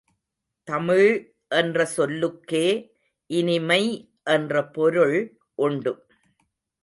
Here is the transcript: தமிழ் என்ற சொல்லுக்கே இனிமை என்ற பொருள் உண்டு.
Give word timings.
தமிழ் 0.67 1.09
என்ற 1.47 1.85
சொல்லுக்கே 1.85 2.63
இனிமை 3.29 3.83
என்ற 4.23 4.63
பொருள் 4.67 5.17
உண்டு. 5.55 5.93